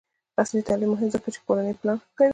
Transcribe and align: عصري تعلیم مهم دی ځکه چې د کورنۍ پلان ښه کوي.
عصري 0.41 0.61
تعلیم 0.69 0.89
مهم 0.93 1.07
دی 1.07 1.13
ځکه 1.15 1.27
چې 1.33 1.39
د 1.41 1.45
کورنۍ 1.47 1.73
پلان 1.79 1.97
ښه 2.01 2.07
کوي. 2.17 2.29